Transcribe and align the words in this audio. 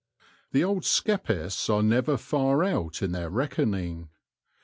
The 0.51 0.63
old 0.63 0.81
skeppists 0.83 1.69
are 1.69 1.83
never 1.83 2.17
far 2.17 2.63
out 2.63 3.03
in 3.03 3.11
their 3.11 3.29
reckoning. 3.29 4.09